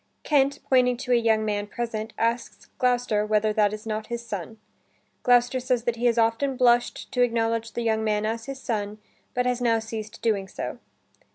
[0.23, 4.57] Kent, pointing to a young man present, asks Gloucester whether that is not his son.
[5.21, 8.97] Gloucester says that he has often blushed to acknowledge the young man as his son,
[9.35, 10.79] but has now ceased doing so.